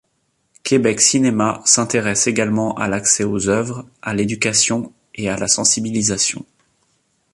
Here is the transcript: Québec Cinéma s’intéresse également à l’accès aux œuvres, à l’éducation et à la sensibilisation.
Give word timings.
Québec 0.63 0.99
Cinéma 0.99 1.61
s’intéresse 1.63 2.25
également 2.25 2.73
à 2.75 2.87
l’accès 2.87 3.23
aux 3.23 3.49
œuvres, 3.49 3.85
à 4.01 4.15
l’éducation 4.15 4.91
et 5.13 5.29
à 5.29 5.37
la 5.37 5.47
sensibilisation. 5.47 6.43